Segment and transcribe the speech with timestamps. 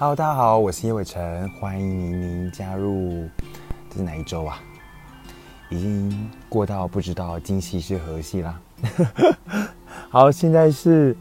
[0.00, 3.28] Hello，大家好，我是叶伟成，欢迎您加入。
[3.90, 4.58] 这是哪一周啊？
[5.68, 8.58] 已经过到不知道今夕是何夕啦。
[10.08, 11.14] 好，现在是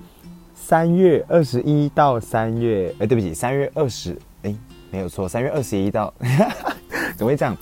[0.55, 4.55] 三月二十一到三月，哎，对不起，三月二十，哎，
[4.91, 6.13] 没有错，三月二十一到，
[7.17, 7.57] 怎么会这样？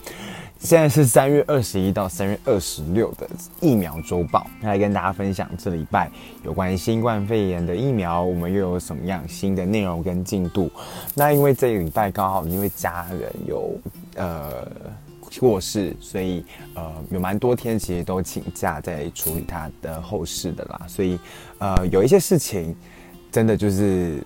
[0.59, 3.29] 现在是三月二十一到三月二十六的
[3.61, 6.09] 疫苗周报，来跟大家分享这礼拜
[6.43, 10.69] 有关于新冠肺炎的疫苗，我们又有什么样新的内容跟进度？
[11.13, 13.79] 那因为这个礼拜刚好因为家人有
[14.15, 14.67] 呃
[15.39, 16.43] 过世，所以
[16.73, 21.19] 呃有蛮多天其实都请假在处理他的后事的啦，所以
[21.59, 22.75] 呃有一些事情
[23.31, 24.21] 真的就是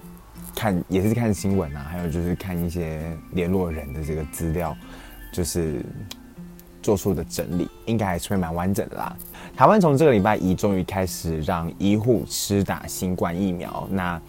[0.56, 4.76] 看也是看新闻啊，还有就是看一些联络人的这个资料，
[5.34, 5.86] 就是。
[6.82, 9.16] 做出的整理应该还是会蛮完整的啦。
[9.56, 14.22] 台湾从这个礼拜一终于开始让医护施打新冠疫苗，那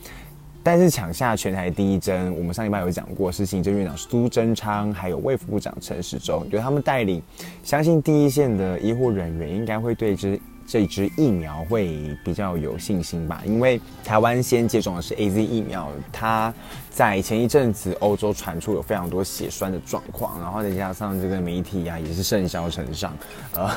[0.62, 7.21] 但是抢下全台第一针，我们上礼拜有讲过，是行政院长苏贞昌，还有卫副部长陈时中，由他们带领，
[7.65, 10.41] 相信第一线的医护人员应该会对之。
[10.73, 16.51] 这支疫苗会比较有信心吧，因为台湾先接种的是 AZ 疫苗，它
[16.88, 23.14] 在前一阵子欧洲传出有非常多血栓的状况，然后再加上这个媒体啊也是甚嚣尘上，
[23.54, 23.70] 呃，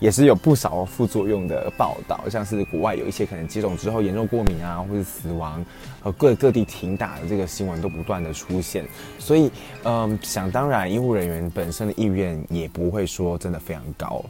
[0.00, 5.64] 也是有不少副作用的报道，像是国外有一些可能接种之后严重过敏啊，或是死亡，
[6.02, 8.84] 呃，各各地停打的这个新闻都不断的出现，
[9.20, 9.48] 所以，
[9.84, 14.24] 嗯、想当然，医护人员本身的意愿也不会说真的非常高。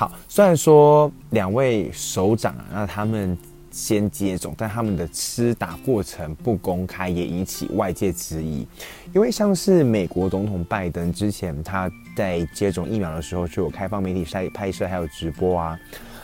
[0.00, 3.36] 好，虽然说两位首长啊，那他们
[3.70, 8.66] 先接种，但他们的吃打过程不公开，也引起外界质疑。
[9.12, 15.78] 因为像是美国总统拜登之前他在接种疫苗的时候，就有开放媒体拍拍摄，还有直播啊。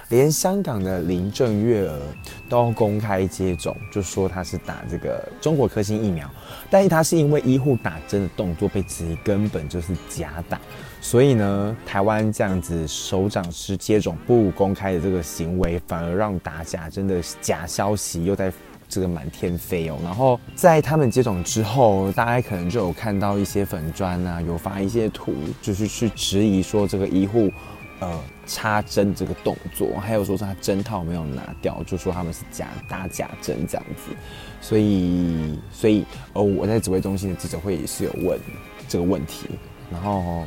[0.09, 2.01] 连香港的林郑月娥
[2.49, 6.31] 都公开接种，就说他是打这个中国科兴疫苗，
[6.71, 10.61] 但是他是因为医护打针的动作被质疑根本就是假打，
[11.01, 18.53] 所以呢，台湾这样子首长是接种不公开的这个行为，反而让打假针的假消息又在
[18.89, 19.99] 这个满天飞哦。
[20.05, 27.51] 然后在他们接种之后，大家可能就有看到一些粉砖啊，有发一些图，就是去质疑说这个医护。
[27.99, 34.15] 呃，插针这个动作，还有说是他针套没有拿掉，就说他们是假打假针这样子，
[34.61, 38.39] 所以，所以，呃，我在指挥中心的记者会也是有问
[38.87, 39.49] 这个问题，
[39.91, 40.45] 然后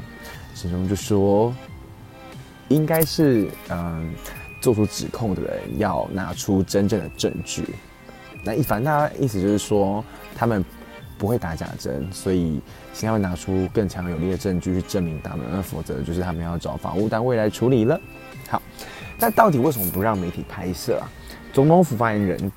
[0.55, 1.51] 陈忠就说，
[2.67, 4.13] 应该是嗯、
[4.61, 7.63] 做出指控的人要拿出真正的证据，
[8.43, 10.03] 那一凡他意思就是说
[10.35, 10.63] 他们。
[11.19, 12.59] 不会打假针，所以
[12.93, 17.99] 现在会拿出更强有力的证据去证明他们，那否则就是他们要找法务单位来处理了。
[18.47, 18.59] 好，
[19.19, 21.11] 那到底为什么不让媒体拍摄啊？
[21.51, 22.51] 总统府发言人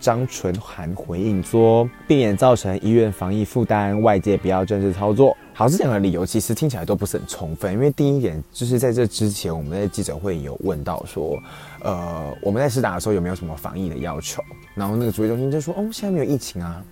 [0.00, 5.36] 张纯涵回应说，避免造成医院防疫负担，外界不要政治操作。
[5.52, 11.38] 好，这两个理由其实听起来都不是很充分，因为第一点就是在这之前我们在记者会有问到说，
[11.82, 14.42] 呃，我们在施打的时候有没有什么防疫的要求？
[14.74, 16.82] 然后那个指挥中心就说，哦，现在没有疫情啊。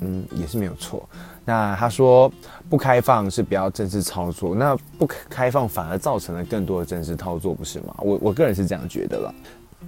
[0.00, 1.08] 嗯，也是没有错。
[1.44, 2.30] 那他说
[2.68, 7.94] 不开放是不要正式操作，那不开放反而造成了更多的正式操作，不是吗？
[7.98, 9.34] 我我个人是这样觉得了。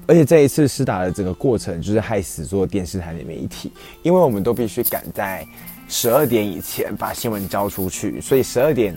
[0.06, 3.70] 而且这一次施打的整个过程，就是害死做电视台的媒体，
[4.02, 5.46] 因为我们都必须赶在
[5.88, 8.94] 十二点以前把新闻交出去，所以十二点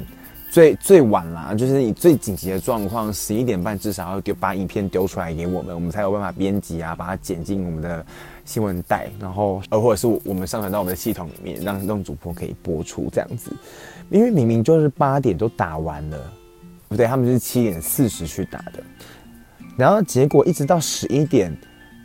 [0.50, 8.06] 最最晚啦，就是你最紧急的状况，十一点半至少要丢把影片丢出来给我们，我们才有办法编辑啊，把它剪进我们的。
[8.46, 13.52] 新闻带，然后呃，或者是我们上传到我们的系统里面，让让主播可以播出这样子。
[14.10, 16.34] 因为明明就是八点都打完了，
[16.90, 18.84] 不对，他们是七点四十去打的，
[19.78, 21.56] 然后结果一直到十一点，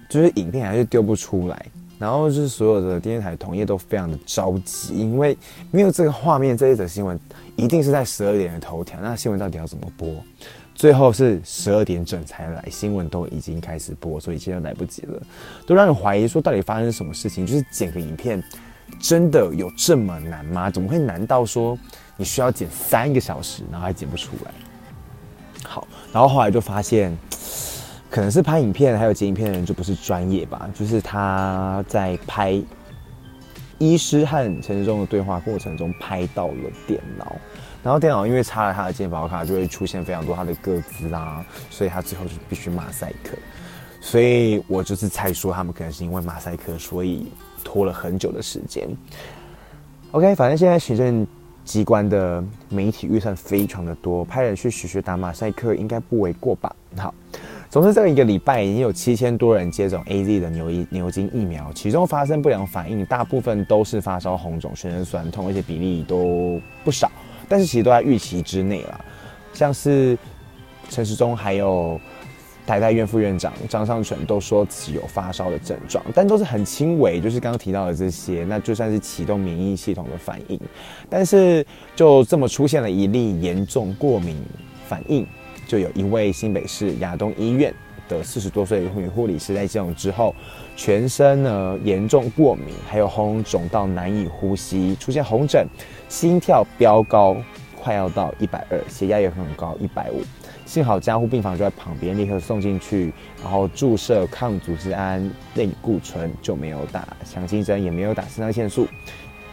[0.09, 1.66] 就是影片还是丢不出来，
[1.99, 5.37] 然后就是所有的电视台同业都非常的着急，因为
[5.70, 7.19] 没有这个画面，这一则新闻
[7.56, 10.09] 一定是在十二点的头条，那新闻到底要怎么播？
[10.78, 15.21] 最后是十二点整才来，新闻都已经开始播，所以现在来不及了，
[15.66, 17.44] 都让人怀疑说到底发生什么事情？
[17.44, 18.41] 就是剪个影片，
[19.00, 20.70] 真的有这么难吗？
[20.70, 21.76] 怎么会难到说
[22.17, 24.53] 你需要剪三个小时，然后还剪不出来？
[25.64, 27.19] 好，然后后来就发现，
[28.08, 32.62] 可能是拍影片还有剪影片的人就不是专业吧，就是他在拍
[33.79, 37.35] 医师和陈志忠的对话过程中拍到了电脑。
[37.83, 43.37] 然后电脑因为插了他的健保卡，就会出现非常多他的个资啊，所以他最后就必须马赛克。
[44.01, 47.33] 所以我就是猜说他们可能是因为马赛克，所以
[47.65, 48.89] 拖了很久的时间。
[50.13, 51.27] OK，反正现在行政
[51.65, 56.75] 机关的媒体预算非常的多，派人去学学打马赛克应该不为过吧？
[56.97, 57.13] 好，
[57.69, 67.11] 总之，这一个礼拜已经有七千多人接种 AZ 的牛疫牛津疫苗，其中发生不良反应，大部分都是发烧、红肿、全身酸痛，而且比例都不少，
[67.49, 69.05] 但是其实都在预期之内了。
[69.53, 70.17] 像是
[70.89, 72.00] 陈时中还有
[72.67, 80.61] 台大院副院长张尚淳都说自己有发烧的症状，但都是很轻微，就是刚刚提到的这些，那就算是启动免疫系统的反应，
[81.09, 81.65] 但是
[81.97, 84.37] 就这么出现了一例严重过敏
[84.87, 85.27] 反应。
[85.67, 87.75] 就有一位新北市亚东医院
[88.09, 90.35] 的四十多岁女护理师在接种之后，
[90.77, 95.67] 全身呢严重过敏，还有喉咙肿到难以呼吸，出现红疹，
[96.08, 97.37] 心跳飙高，
[97.76, 100.22] 快要到一百二，血压也很高，一百五。
[100.64, 103.12] 幸好加护病房就在旁边，立刻送进去，
[103.43, 108.87] 然后注射抗组织胺、类固醇，就没有打强心针，也没有打肾上腺素，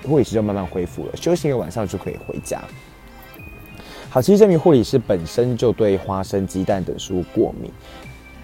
[0.03, 2.61] 护理师就慢慢恢复了，休息一个晚上就可以回家。
[4.09, 7.71] 好，其实这名护理师本身就对花生、鸡蛋等食物过敏，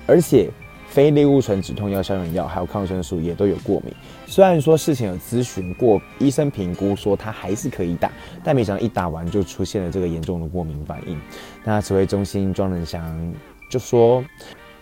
[0.06, 0.50] 而且
[0.88, 3.94] 非类固醇止痛药、消炎药还有抗生素也都有过敏。
[4.32, 8.10] 虽然说事前有咨询过医生评估说他还是可以打，
[8.42, 11.20] 但没想到一打完就出现了这个严重的过敏反应。
[11.66, 13.34] 那指挥中心庄仁祥
[13.70, 14.24] 就说，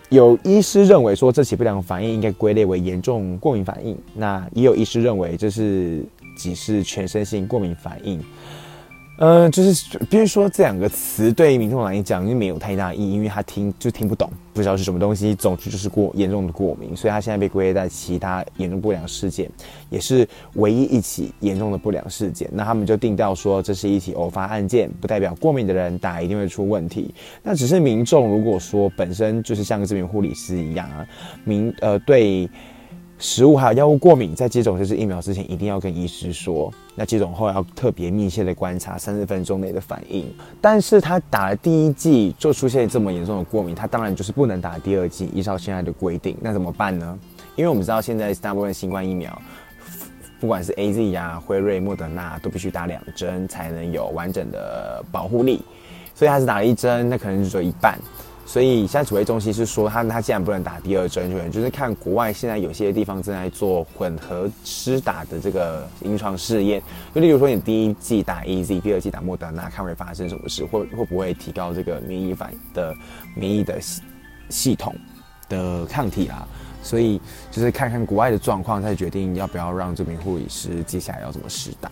[0.08, 6.04] 有医师认为说这起不良反应应该归类为严重过敏反应，那也有医师认为这是
[6.36, 8.22] 只是全身性过敏反应。
[9.20, 15.34] 呃，就是比如说这两个词对民众来讲因为没有太大意义，因为他听就听不懂，不知道是什么东西。
[15.34, 19.46] 总之就是过严重的过敏，所以他现在被归类在其他严重不良事件，
[19.90, 22.48] 也是唯一一起严重的不良事件。
[22.50, 27.14] 那他们就定调说这是一起偶发案件，不代表过敏的人打一定会出问题。
[27.42, 31.06] 那只是民众如果说本身就是像个这名护理师一样啊，
[31.44, 32.48] 民呃对。
[33.20, 36.72] 食物还有药物过敏，在接种这支疫苗之前，一定要跟医师说。
[36.94, 40.26] 那接种后要特别密切的观察三十分钟内的反应。
[40.58, 46.34] 但是他打了第一剂就出现这么严重的过敏，他当然就是不能打第二剂，依照现在的规定。
[46.40, 47.18] 那怎么办呢？
[47.56, 49.38] 因为我们知道现在大部分新冠疫苗，
[50.40, 55.60] 不管是 AZ 呀、辉瑞、莫德纳，都必须打两针才能有完整的保护力。
[56.14, 57.98] 所以他只打了一针，那可能只有一半。
[58.50, 66.82] 所以现在指挥中心是说他，他既然不能打第二针，就是看国外现在有些地方正在做混合施打的这个临床试验，
[67.14, 72.92] 就例如说你第一剂打 E Z，第二剂打莫德纳，看会发生什么事，会会不会提高这个免疫反的
[73.36, 74.02] 免疫的系
[74.48, 74.92] 系统
[75.48, 76.44] 的抗体啊。
[76.82, 77.20] 所以
[77.52, 81.88] 就是看看国外的状况，再决定要不要让这名护理师接下来要怎么施打。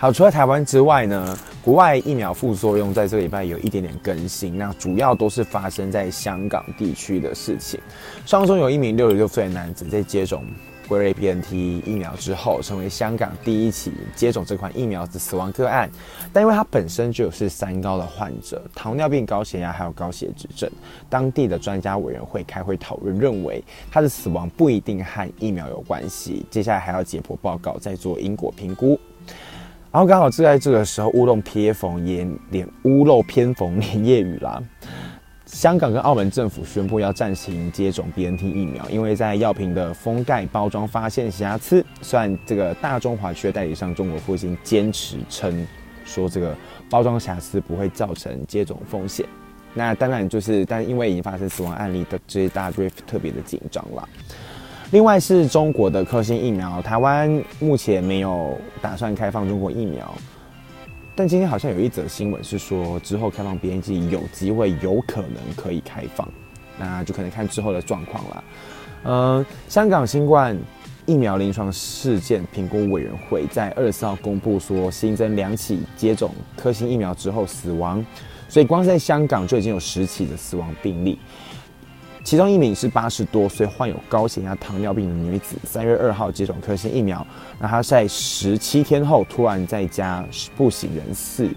[0.00, 7.78] 好，除了台湾之外呢，国外疫苗副作用在这个礼拜有一点点更新，那主要都是发生在香港地区的事情。
[8.24, 10.42] 上周有一名六十六岁的男子在接种
[10.88, 11.52] 辉瑞 BNT
[11.86, 15.90] 疫苗之后，成为香港第一起接种这款疫苗的死亡个案。
[16.32, 20.70] 但因为他本身就是三高的患者，糖尿病、高血压还有高血脂症，
[21.10, 26.46] 当地的专家委员会开会讨论，认为他的死亡不一定和疫苗有关系。
[26.50, 28.98] 接下来还要解剖报告，再做因果评估。
[29.92, 34.62] 然后刚好就在这个时候，屋漏偏逢连连屋漏偏逢连夜雨啦。
[35.46, 41.84] 香港跟澳门政府宣布要暂行接种 BNT 疫苗，因为在药品的封盖包装发现瑕疵。
[42.02, 45.66] 虽然这个大中华区的代理商中国复星坚持称
[46.04, 46.56] 说这个
[46.88, 49.26] 包装瑕疵不会造成接种风险，
[49.74, 54.08] 那当然就是，但因为已经发生死亡案例的这些，大家就会特别的紧张了。
[54.92, 60.12] 另外是中国的科兴疫苗，台湾目前没有打算开放中国疫苗，
[61.14, 66.28] 但今天好像有一则新闻是说，之后开放 BNT 有机会有可能可以开放，
[66.76, 68.44] 那就可能看之后的状况了。
[69.04, 70.58] 嗯，香港新冠
[71.06, 78.04] 疫苗临床事件评估委员会在二十四号公布说，新增两起接种科兴疫苗之后死亡，
[78.48, 81.16] 所以光在香港就已经有十起的死亡病例。
[82.22, 87.26] 其中一名是八十多岁患有高血压、糖尿病的女子，三月二号接种科兴疫苗，
[87.58, 90.24] 那她在十七天后突然在家
[90.56, 91.48] 不省人事，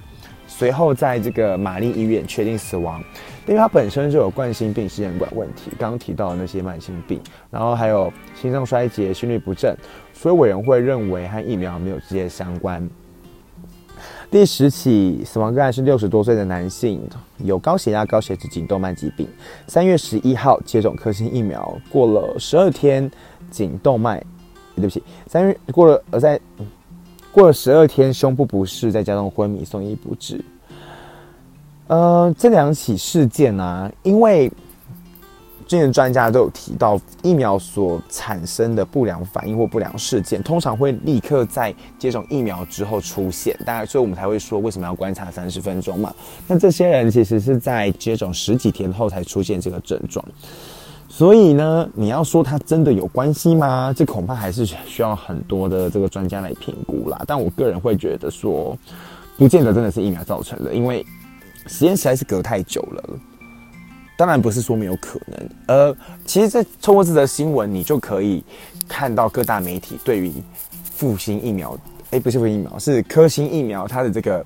[0.47, 3.03] 随后在这个玛丽医院确定死亡，
[3.45, 7.19] 因为她本身就有冠心病、心血管问题，刚刚提到的那些慢性病，
[7.51, 9.75] 然后还有心脏衰竭、心律不正，
[10.13, 12.89] 所以委员会认为和疫苗没有直接相关。
[14.33, 16.99] 第十起死亡个案是六十多岁的男性，
[17.37, 19.27] 有高血压、高血脂、颈动脉疾病。
[19.67, 23.11] 三月十一号接种科兴疫苗，过了十二天，
[23.51, 24.19] 颈动脉，
[24.75, 26.41] 对不起，三月过了呃在
[27.31, 30.43] 过了十二天，胸部不适，再加上昏迷，送医不治。
[31.85, 34.51] 呃，这两起事件呢、因为
[35.63, 43.57] 之前专家都有提到，疫苗所产生的不良反应或不良事件，通常会立刻在接种疫苗之后出现。
[43.65, 46.13] 大概所以我们才会说，为什么要观察三十分钟嘛？
[46.47, 50.23] 那这些人其实是在接种十几天后才出现这个症状。
[51.07, 53.93] 所以呢，你要说它真的有关系吗？
[53.95, 57.21] 这恐怕还是需要很多的这个专家来评估啦。
[57.27, 58.75] 但我个人会觉得说，
[59.37, 61.05] 不见得真的是疫苗造成的，因为
[61.67, 63.03] 时间实在是隔太久了。
[64.15, 68.43] 当然不是说没有可能，呃，其实这透过这则新闻，你就可以
[68.87, 70.31] 看到各大媒体对于
[70.83, 71.77] 复兴疫苗，
[72.11, 74.45] 哎，不是复兴疫苗，是科兴疫苗，它的这个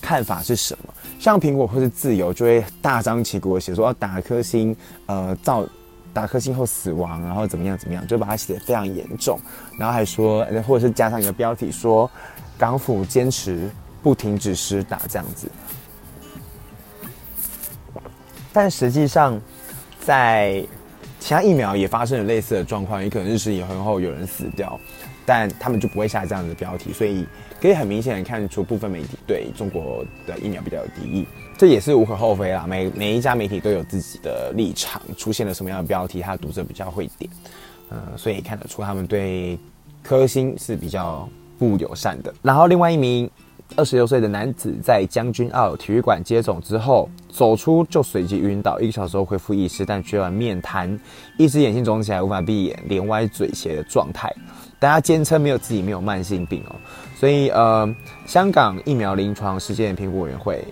[0.00, 0.92] 看法是什么？
[1.20, 4.74] 像苹果或是自由就会大张旗鼓的写说要打科兴，
[5.06, 5.64] 呃，造
[6.12, 9.38] 打科兴后死亡，然后怎么样怎么样，就把它写得非常严重，
[9.78, 12.10] 然后还说，或者是加上一个标题说，
[12.58, 13.70] 港府坚持
[14.02, 15.48] 不停止施打这样子。
[18.52, 19.40] 但实际上，
[20.00, 20.64] 在
[21.18, 24.78] 其他疫苗也发生了类似的状况，也可能日时以后有人死掉，
[25.24, 27.24] 但他们就不会下这样的标题，所以
[27.60, 32.66] 可以很明显的看出部分媒体对中国的疫苗比较有敌意，这也是无可厚非啦。
[32.66, 37.30] 每每一家媒体都有自己的立场，出现了什么样的标题，他读者比较会点，
[37.90, 39.58] 嗯，所以看得出他们对
[40.02, 41.28] 科兴是比较
[41.58, 42.34] 不友善的。
[42.42, 43.30] 然后另外一名。
[43.74, 50.98] 二十六岁的男子在将军澳体育馆接种之后走出就随即晕倒，一个小时后恢复意识，但却面瘫，
[51.38, 54.30] 一只眼睛肿起来无法闭眼，脸歪嘴斜的状态。
[54.78, 56.76] 大家坚称没有自己没有慢性病哦，
[57.16, 57.88] 所以呃，
[58.26, 60.62] 香港疫苗临床事件评估委员会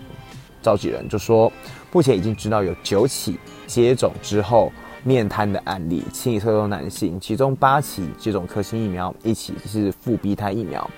[0.61, 1.51] 召集人就说，
[1.93, 4.71] 目前已经知道有九起接种之后
[5.05, 10.91] 面瘫的案例，七起都男性，其中八起接种科兴疫苗，一起是复必泰疫苗。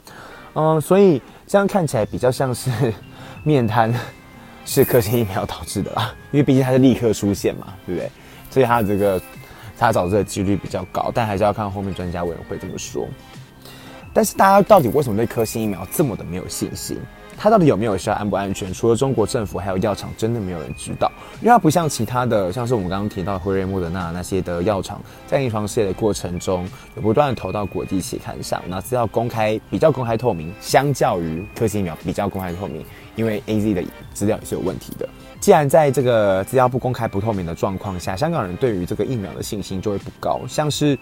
[0.55, 2.71] 嗯，所以这样看起来比较像是
[3.43, 3.93] 面瘫
[4.65, 8.11] 是科兴疫苗导致的啦，因为毕竟它是立刻出现嘛，对不对？
[8.51, 9.21] 所以它这个
[9.79, 13.09] 它导致的几率比较高，但还是要看后面专家委员会怎么说。
[14.13, 16.99] 但是大家到底为什么对科兴疫苗这么的没有信心？
[17.43, 18.73] 它到底有没有效、安不安全？
[18.73, 21.11] 除了中国政府还有药厂，真的没有人知道。
[21.41, 32.87] 因为它不像其他的，像是我们刚刚提到辉瑞、莫德纳那些的药厂，在临床试验的过程中，有不断的投到国际期刊上，那资料公开比较公开透明，相较于科兴疫苗比较公开透明。
[33.17, 33.83] 因为 AZ 的
[34.15, 35.09] 资料也是有问题的。
[35.41, 40.97] 既然在这个资料不公开、不透明的状况下，香港人对于这个疫苗的信心就会不高，像是。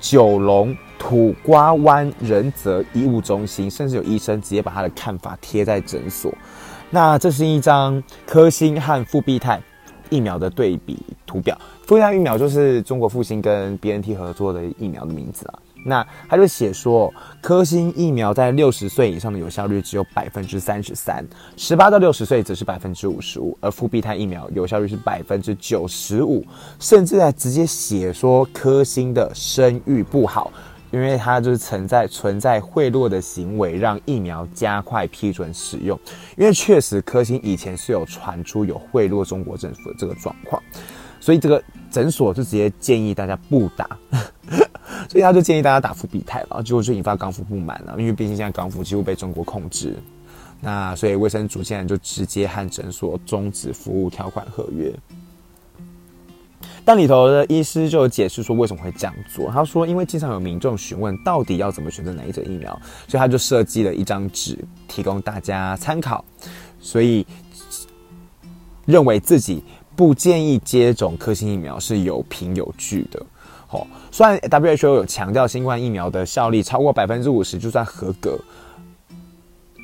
[0.00, 6.32] 九龙土瓜湾仁泽医务中心，甚至有医生直接把他的看法贴在诊所。
[6.90, 9.60] 那这是一张科兴和复必泰
[10.10, 11.58] 疫苗的对比图表。
[11.86, 15.58] 复必泰疫苗就是中国复兴跟 BNT 合作的疫苗的名字啊。
[15.84, 26.44] 那他就写说，科兴疫苗在六十岁以上的有效率只有百分之三十三，十八到六十岁则是百分之五十五，而复必泰疫苗有效率是百分之九十五，
[26.78, 30.52] 甚至还直接写说科兴的声誉不好，
[30.90, 35.98] 因为它就是存在存在贿赂的行为，让疫苗加快批准使用。
[36.36, 40.62] 因为确实科兴以前是有传出有贿赂中国政府的这个状况，
[41.20, 43.96] 所以这个诊所就直接建议大家不打。
[45.08, 49.96] 所以他就建议大家打复必泰了，结果就引发港府不满了，因为毕竟现在港府几乎被中国控制，
[50.60, 54.92] 那所以卫生署现在就直接和诊所终止服务条款合约。
[56.84, 62.72] 但里头的医师就有解释说为什么会这样做，他说因为经常有民众询问到底要怎么选择哪一种疫苗，
[63.06, 66.24] 所以他就设计了一张纸提供大家参考，
[66.80, 67.26] 所以
[68.86, 69.62] 认为自己
[69.94, 73.24] 不建议接种科兴疫苗是有凭有据的。
[73.70, 73.86] 哦，
[74.18, 78.36] 虽然 WHO 有强调新冠疫苗的效力超过百分之五十就算合格，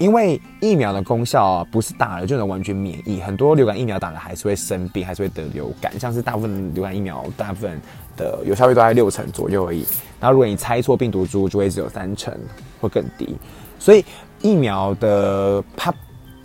[0.01, 5.93] 因为疫苗的功效啊不是打了就能完全免疫，很多流感疫苗打了还是会生病，还是会得流感。
[6.01, 7.81] 像是大部分流感疫苗，大部分
[8.17, 9.87] 的有效率都在六成左右而已。
[10.19, 12.37] 然后如果你猜错病毒株，就会只有三成
[12.81, 13.37] 或更低。
[13.79, 14.05] 所以
[14.43, 15.95] 疫苗的它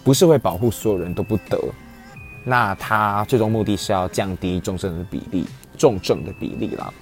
[0.04, 1.60] 不是会保护所有人都不得，
[2.44, 6.94] 那它最终目的是要降低重症的比例，重症的比例啦。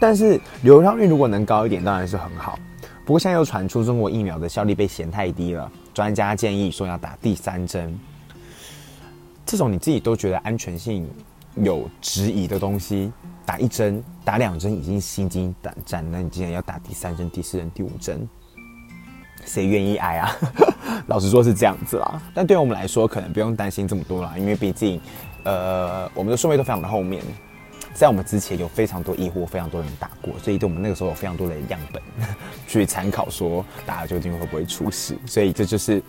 [0.00, 2.58] 但是流畅率如果能高一点，当然是很好。
[3.04, 7.98] 不过现在又传出中国疫苗的效力被嫌太低了，专家建议说要打第三针。
[9.44, 11.08] 这种你自己都觉得安全性
[11.56, 13.12] 有质疑的东西，
[13.44, 18.26] 打一针、打两针已经心惊胆战，那你竟然要打第三针、第四针、第五针，
[19.44, 20.30] 谁愿意挨啊？
[21.08, 22.22] 老实说是这样子啦。
[22.32, 25.00] 但对我们来说，可能不用担心这么多啦，因为毕竟，
[25.42, 27.22] 呃，我们的顺位都非常的后面。
[27.92, 30.32] 在我们之前，有非常多医护、非常多人打过。
[30.38, 32.02] 所以对我们那个时候有非常多的样本
[32.66, 35.16] 去参考，说大家究竟会不会出事。
[35.26, 36.02] 所以这就是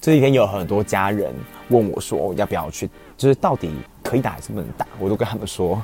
[0.00, 1.32] 这几天有很多家人
[1.68, 2.90] 问我说，要不要去？
[3.16, 3.70] 就是到底
[4.02, 4.86] 可以打还是不能打。
[4.98, 5.80] 我都跟他们说，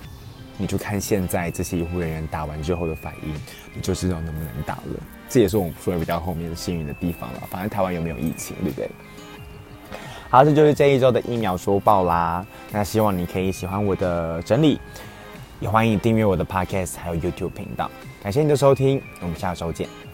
[0.56, 3.32] 你就看现在这些医护人员打完之后的反应，
[3.74, 5.00] 你就知道能不能打了。
[5.28, 7.42] 这也是我们说的比较后面幸运的地方了。
[7.48, 8.90] 反正台湾有没有疫情，对不对？
[10.30, 12.44] 好，这就是这一周的疫苗收报啦。
[12.70, 14.78] 那希望你可以喜欢我的整理。
[15.60, 17.90] 也欢迎订阅我的 Podcast 还有 YouTube 频道，
[18.22, 20.07] 感谢你的收听，我们下周见。